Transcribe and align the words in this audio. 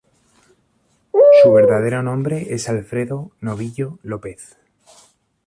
Su 1.43 1.51
verdadero 1.51 2.01
nombre 2.01 2.55
es 2.55 2.67
Alfredo 2.69 3.33
Novillo 3.39 3.99
López. 4.01 4.57